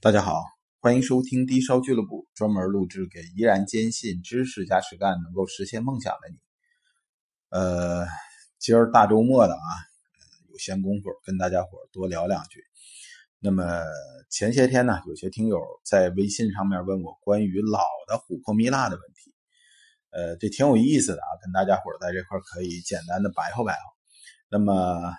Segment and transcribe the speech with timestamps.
[0.00, 0.44] 大家好，
[0.78, 6.36] 欢迎收听低烧俱乐部，专门录制给依然坚信知识加实干能够实现梦想的你。
[7.48, 8.06] 呃，
[8.60, 9.66] 今儿大周末的啊，
[10.52, 12.62] 有闲工夫跟大家伙多聊两句。
[13.40, 13.64] 那么
[14.30, 19.34] 前些天呢，有些听友在微信上面问我关于老的琥珀蜜蜡的问题，
[20.10, 23.80] 呃，这挺有意思的啊，跟大家伙在这块可以简单的白话白话。
[24.48, 25.12] 那么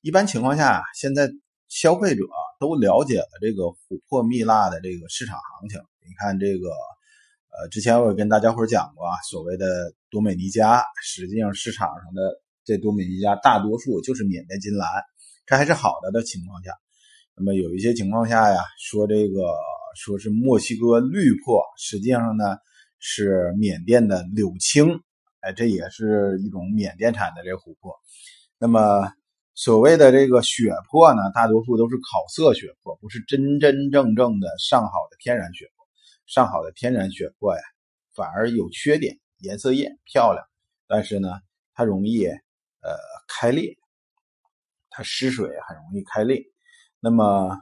[0.00, 1.30] 一般情况下，现在。
[1.74, 2.22] 消费者
[2.60, 5.80] 都了解了这个琥珀蜜蜡的这个市场行情。
[6.06, 14.88] 你看这个，呃，之前我也跟大家伙讲过啊，所谓的多美尼加，实际上市场上的这多美尼加大多数就是缅甸金兰，
[15.46, 16.70] 这还是好的的情况下。
[17.34, 19.42] 那么有一些情况下呀，说这个
[19.96, 22.56] 说是墨西哥绿珀，实际上呢
[23.00, 25.00] 是缅甸的柳青，
[25.40, 27.92] 哎，这也是一种缅甸产的这琥珀。
[28.60, 29.10] 那么。
[29.54, 35.86] 所谓的这个血珀呢，大多数都是烤色血珀，不是真真正正的上好的天然血珀。
[36.26, 37.62] 上好的天然血珀呀，
[38.14, 40.44] 反而有缺点，颜色艳漂亮，
[40.88, 41.28] 但是呢，
[41.72, 42.96] 它容易呃
[43.28, 43.76] 开裂，
[44.90, 46.42] 它失水很容易开裂。
[46.98, 47.56] 那么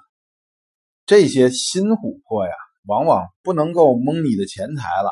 [1.05, 2.53] 这些新琥珀呀，
[2.87, 5.11] 往往不能够蒙你的钱财了。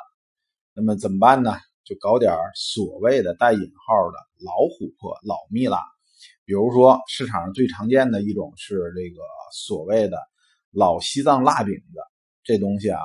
[0.72, 1.58] 那么怎么办呢？
[1.84, 5.84] 就搞点所谓的带引号的老琥珀、老蜜蜡。
[6.50, 10.18] 比如说，市场上最常见的一种是这个所谓的
[10.72, 12.00] 老西藏蜡饼子，
[12.42, 12.98] 这东西啊，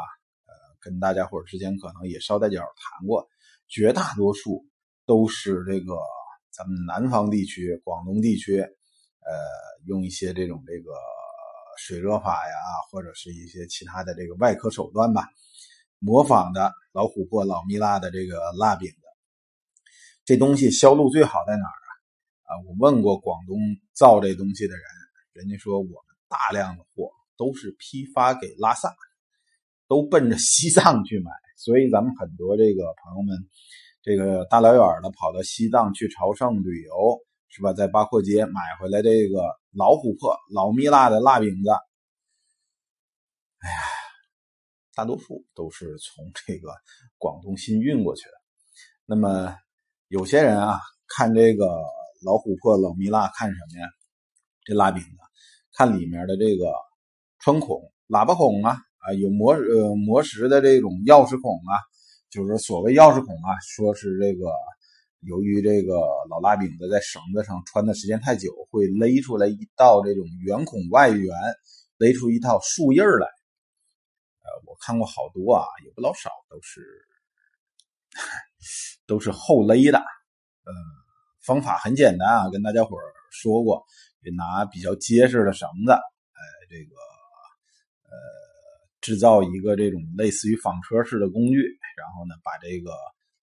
[0.47, 3.29] 呃，跟大家伙之前可能也捎带脚谈过，
[3.67, 4.65] 绝大多数
[5.05, 5.95] 都是这个
[6.49, 9.31] 咱们南方地区、广东地区，呃，
[9.85, 10.93] 用一些这种这个
[11.77, 12.55] 水热法呀，
[12.89, 15.29] 或者是一些其他的这个外科手段吧，
[15.99, 18.97] 模仿的老琥珀、老蜜蜡的这个蜡饼子，
[20.25, 21.84] 这东西销路最好在哪儿？
[22.45, 23.57] 啊，我问过广东
[23.93, 24.83] 造这东西的人，
[25.33, 25.97] 人家说我们
[26.29, 28.95] 大量的货都是批发给拉萨，
[29.87, 33.35] 都奔着西藏去买，所以咱们很多这个朋友们，
[34.03, 37.73] 这个大老远的跑到西藏去朝圣旅游，是吧？
[37.73, 41.71] 在八廓街买回来这个老琥珀、老蜜蜡的蜡饼子，
[43.57, 43.77] 哎呀，
[44.93, 46.69] 大多数都是从这个
[47.17, 48.33] 广东新运过去的。
[49.07, 49.57] 那么
[50.09, 51.65] 有些人啊，看这个。
[52.23, 53.87] 老琥珀、老蜜蜡，看什么呀？
[54.63, 55.17] 这蜡饼子，
[55.73, 56.71] 看里面的这个
[57.39, 61.77] 穿孔、喇叭孔啊，啊，有磨呃磨石的这种钥匙孔啊，
[62.31, 64.49] 就是所谓钥匙孔啊，说是这个
[65.19, 65.93] 由于这个
[66.29, 71.29] 老蜡饼子在绳子上穿的时间太久，会勒出来一道这种圆孔外缘，
[71.97, 73.27] 勒出一套树印来。
[74.41, 76.81] 呃，我看过好多啊，也不老少，都是
[79.05, 80.94] 都是后勒的，嗯。
[81.45, 82.97] 方法很简单啊，跟大家伙
[83.29, 83.85] 说过，
[84.23, 86.95] 得拿比较结实的绳子，呃，这个
[88.05, 88.11] 呃，
[88.99, 91.57] 制造一个这种类似于纺车式的工具，
[91.97, 92.91] 然后呢，把这个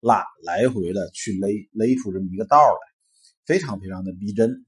[0.00, 2.80] 蜡来回的去勒，勒出这么一个道来，
[3.46, 4.66] 非常非常的逼真。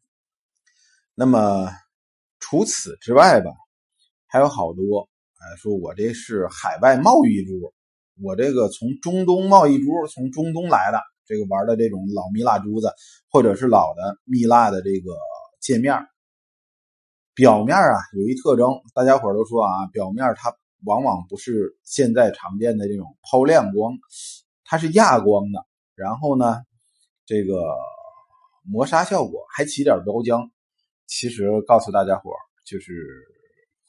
[1.16, 1.68] 那么
[2.38, 3.50] 除此之外吧，
[4.28, 5.08] 还有好多，
[5.38, 7.74] 哎，说我这是海外贸易珠，
[8.22, 11.02] 我这个从中东贸易珠，从中东来的。
[11.26, 12.92] 这个玩的这种老蜜蜡珠子，
[13.30, 15.16] 或者是老的蜜蜡的这个
[15.60, 15.96] 界面，
[17.34, 23.94] 表面啊有一特征，大家伙都说啊，表面它往往不是现在常见的这种抛亮光，
[24.64, 25.64] 它是亚光的。
[25.94, 26.62] 然后呢，
[27.24, 27.62] 这个
[28.62, 30.50] 磨砂效果还起点包浆。
[31.06, 32.30] 其实告诉大家伙，
[32.66, 32.92] 就是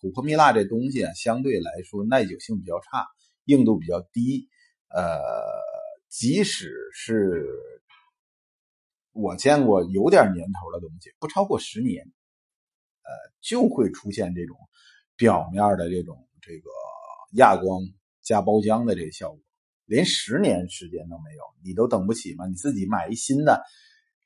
[0.01, 3.05] 琥珀蜜蜡这东西啊，相对来说耐久性比较差，
[3.45, 4.47] 硬度比较低，
[4.89, 5.74] 呃。
[6.17, 7.45] 即使是
[9.11, 13.11] 我见过有点年头的东西，不超过十年，呃，
[13.41, 14.55] 就会出现这种
[15.17, 16.69] 表面的这种这个
[17.33, 17.81] 亚光
[18.21, 19.39] 加包浆的这个效果。
[19.83, 22.47] 连十年时间都没有，你都等不起吗？
[22.47, 23.61] 你自己买一新的，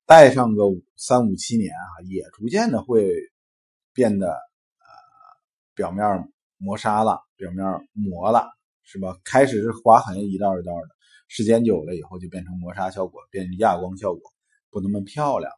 [0.06, 3.12] 戴上个三五七年啊，也逐渐的会
[3.96, 4.88] 变得呃
[5.74, 8.48] 表面磨砂了，表面磨了，
[8.84, 9.18] 是吧？
[9.24, 10.99] 开始是划痕一道一道的。
[11.30, 14.22] 时间久了以后，就变成磨砂效果，变成亚光效果，
[14.72, 15.58] 不那么漂亮了。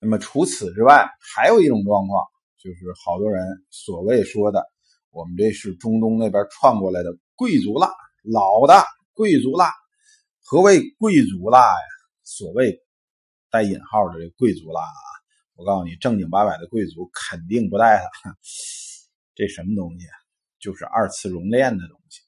[0.00, 2.26] 那么除此之外，还有一种状况，
[2.56, 4.64] 就是好多人所谓说的，
[5.10, 7.92] 我们这是中东那边串过来的贵族蜡，
[8.24, 8.82] 老的
[9.12, 9.70] 贵族蜡。
[10.42, 11.88] 何谓贵族蜡呀？
[12.24, 12.80] 所谓
[13.50, 15.06] 带引号的这贵族蜡啊，
[15.54, 18.34] 我告诉你，正经八百的贵族肯定不带它。
[19.36, 20.06] 这什么东西？
[20.58, 22.22] 就是二次熔炼的东西。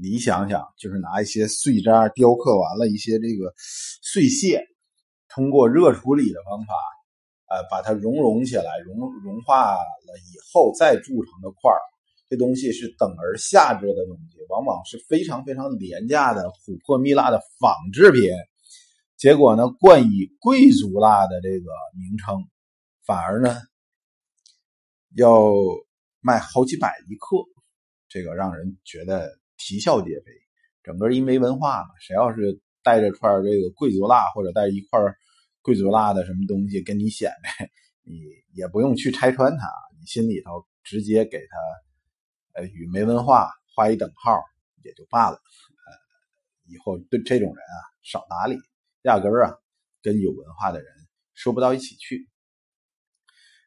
[0.00, 4.64] 你想想，就是拿一些碎渣雕刻完了一些这个碎屑，
[5.28, 6.74] 通过热处理的方法，
[7.48, 11.80] 呃，把它熔融起来，融融化了以后再铸成的块儿，
[12.28, 18.30] 这东西是等而下之的东西，往往是非常非常廉价的琥珀蜜蜡的仿制品。
[19.16, 21.66] 结果呢，冠以贵族蜡的这个
[21.96, 22.44] 名称，
[23.04, 23.56] 反而呢
[25.16, 25.52] 要
[26.20, 27.36] 卖好几百一克，
[28.08, 30.32] 这个让人觉得啼笑皆非。
[30.82, 34.98] 整个一没文化嘛，谁要是带着串这个贵族蜡，或者带一块
[35.60, 37.70] 贵族蜡的什么东西跟你显摆，
[38.02, 38.22] 你
[38.54, 39.68] 也不用去拆穿它，
[40.00, 41.38] 你心里头直接给
[42.56, 44.40] 他与没文化画一等号
[44.82, 45.36] 也就罢了。
[45.36, 48.56] 呃，以后对这种人啊少搭理。
[49.02, 49.54] 压根儿啊，
[50.02, 50.88] 跟有文化的人
[51.32, 52.28] 说不到一起去。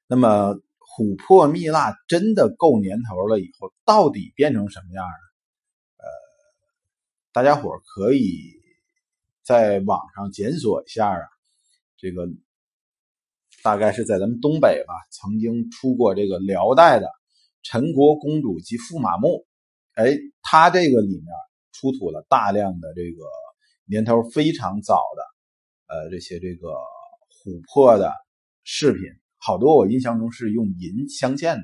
[0.08, 5.31] 那么，琥珀蜜蜡真的够年头了以后，到底变成什么样呢？
[7.34, 8.60] 大家伙可以
[9.44, 11.24] 在网上检索一下啊。
[11.98, 12.28] 这个
[13.64, 17.10] 大概是在咱们东北吧，曾经出过这个辽代的
[17.64, 19.46] 陈国公主及驸马墓。
[19.94, 21.26] 哎，它这个里面
[21.72, 23.24] 出土了大量的这个。
[23.86, 26.70] 年头非常早的，呃，这些这个
[27.44, 28.14] 琥珀的
[28.64, 29.02] 饰品，
[29.38, 31.64] 好多我印象中是用银镶嵌的。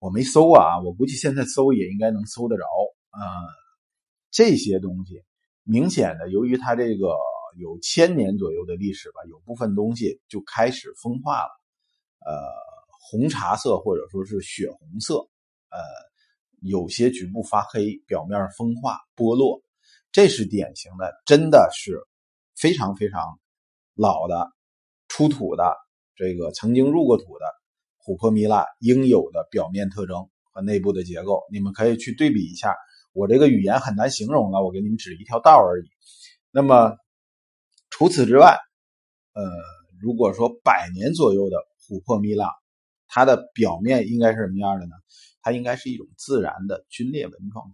[0.00, 2.64] 我没搜啊，我估计现在搜也应该能搜得着。
[3.12, 3.20] 呃，
[4.32, 5.22] 这些东西
[5.62, 7.14] 明显的，由于它这个
[7.56, 11.50] 有千年左右的历史吧，有部分东西就开始风化了，
[12.26, 12.32] 呃，
[12.88, 15.16] 红茶色或者说是血红色，
[15.70, 15.78] 呃，
[16.62, 19.62] 有些局部发黑，表面风化剥落。
[20.10, 22.00] 这是典型的，真的是
[22.56, 23.38] 非常非常
[23.94, 24.50] 老的
[25.08, 25.76] 出土的
[26.16, 27.44] 这个曾经入过土的
[28.04, 32.74] 琥珀蜜蜡应有的表面特征和内部的结构，你们可以去对比一下。
[33.12, 35.90] 我这个语言很难形容了，我给你们指一条道而已。
[36.50, 36.96] 那么
[37.90, 38.58] 除此之外，
[39.34, 39.42] 呃，
[40.00, 41.56] 如果说百年左右的
[41.86, 42.50] 琥珀蜜蜡，
[43.06, 44.92] 它的表面应该是什么样的呢？
[45.42, 47.72] 它应该是一种自然的皲裂纹状态。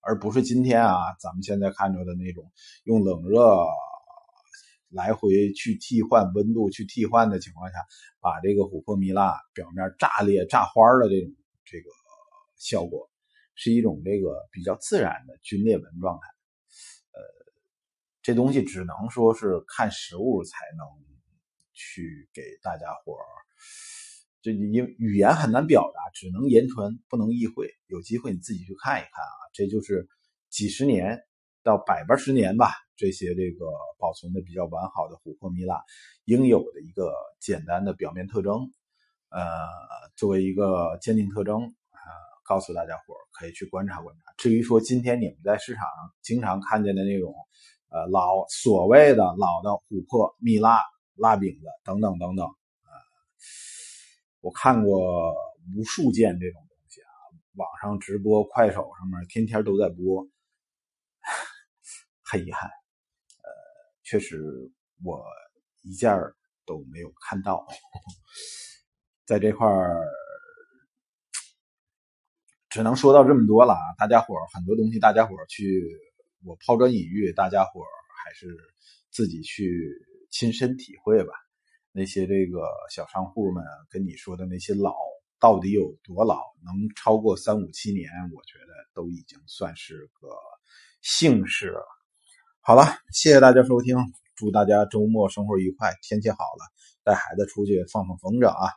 [0.00, 2.52] 而不是今天啊，咱们现在看着的那种
[2.84, 3.56] 用冷热
[4.88, 7.78] 来回去替换温度、去替换的情况下，
[8.20, 11.34] 把这个琥珀蜜蜡表面炸裂、炸花的这种
[11.64, 11.90] 这个
[12.56, 13.10] 效果，
[13.56, 16.28] 是一种这个比较自然的皲裂纹状态。
[17.12, 17.20] 呃，
[18.22, 20.86] 这东西只能说是看实物才能
[21.72, 23.26] 去给大家伙儿。
[24.42, 27.68] 这因语言很难表达，只能言传，不能意会。
[27.88, 30.06] 有机会你自己去看一看啊，这就是
[30.50, 31.20] 几十年
[31.64, 33.66] 到百八十年吧，这些这个
[33.98, 35.82] 保存的比较完好的琥珀蜜蜡
[36.26, 38.72] 应有的一个简单的表面特征，
[39.30, 39.42] 呃，
[40.14, 41.74] 作为一个鉴定特征，
[42.46, 44.32] 告诉大家伙可以去观察观察。
[44.38, 47.34] 至于说今天你们在市场上经常看见的那种
[47.88, 50.80] 呃老所谓的老的琥珀蜜蜡
[51.14, 52.48] 蜡饼子等等等等。
[54.40, 55.34] 我看过
[55.76, 57.10] 无数件这种东西啊，
[57.54, 60.24] 网上直播、快手上面天天都在播，
[62.22, 63.50] 很遗憾，呃，
[64.04, 64.40] 确实
[65.02, 65.24] 我
[65.82, 66.16] 一件
[66.64, 67.66] 都没有看到，
[69.26, 70.06] 在这块儿
[72.76, 73.80] 只能说到这么多了啊！
[73.96, 75.82] 大家伙很多东西，大家伙去
[76.44, 77.80] 我抛砖引玉，大家伙
[78.22, 78.54] 还是
[79.10, 79.90] 自己去
[80.30, 81.32] 亲身体会吧。
[81.90, 84.94] 那些这个小商户们跟你说的那些老
[85.40, 86.38] 到底有多老？
[86.66, 88.10] 能超过三五七年？
[88.34, 90.28] 我觉得都已经算是个
[91.00, 91.82] 幸事了。
[92.60, 93.96] 好了，谢谢大家收听，
[94.34, 95.94] 祝大家周末生活愉快。
[96.02, 96.70] 天气好了，
[97.02, 98.68] 带孩子出去放放风筝啊！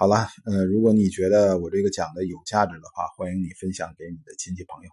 [0.00, 4.90] 好了，呃，如果你觉得我这个讲的有价值的话，欢迎你分享给你的亲戚朋友。